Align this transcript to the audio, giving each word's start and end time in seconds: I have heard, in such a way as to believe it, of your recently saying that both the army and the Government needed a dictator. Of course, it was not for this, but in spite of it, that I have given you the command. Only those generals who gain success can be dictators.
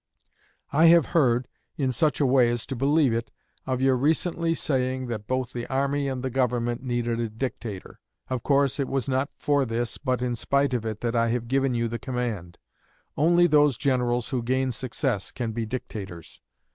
I 0.73 0.87
have 0.87 1.05
heard, 1.13 1.47
in 1.77 1.91
such 1.91 2.19
a 2.19 2.25
way 2.25 2.49
as 2.49 2.65
to 2.65 2.75
believe 2.75 3.13
it, 3.13 3.29
of 3.67 3.81
your 3.83 3.95
recently 3.95 4.55
saying 4.55 5.05
that 5.09 5.27
both 5.27 5.53
the 5.53 5.67
army 5.67 6.07
and 6.07 6.23
the 6.23 6.31
Government 6.31 6.81
needed 6.81 7.19
a 7.19 7.29
dictator. 7.29 7.99
Of 8.27 8.41
course, 8.41 8.79
it 8.79 8.87
was 8.87 9.07
not 9.07 9.29
for 9.37 9.63
this, 9.63 9.99
but 9.99 10.23
in 10.23 10.35
spite 10.35 10.73
of 10.73 10.87
it, 10.87 11.01
that 11.01 11.15
I 11.15 11.27
have 11.27 11.47
given 11.47 11.75
you 11.75 11.87
the 11.87 11.99
command. 11.99 12.57
Only 13.15 13.45
those 13.45 13.77
generals 13.77 14.29
who 14.29 14.41
gain 14.41 14.71
success 14.71 15.31
can 15.31 15.51
be 15.51 15.67
dictators. 15.67 16.41